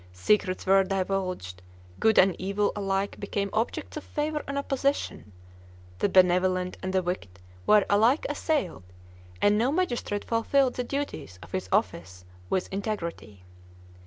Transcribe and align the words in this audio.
Secrets 0.13 0.65
were 0.65 0.83
divulged, 0.83 1.61
good 1.99 2.17
and 2.17 2.35
evil 2.39 2.71
alike 2.75 3.19
became 3.19 3.51
objects 3.53 3.95
of 3.97 4.03
favor 4.03 4.41
and 4.47 4.57
opposition, 4.57 5.31
the 5.99 6.09
benevolent 6.09 6.75
and 6.81 6.91
the 6.91 7.03
wicked 7.03 7.37
were 7.67 7.85
alike 7.87 8.25
assailed, 8.27 8.81
and 9.43 9.59
no 9.59 9.71
magistrate 9.71 10.25
fulfilled 10.25 10.73
the 10.73 10.83
duties 10.83 11.37
of 11.43 11.51
his 11.51 11.69
office 11.71 12.25
with 12.49 12.67
integrity. 12.73 13.43